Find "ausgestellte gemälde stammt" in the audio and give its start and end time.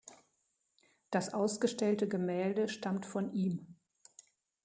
1.31-3.05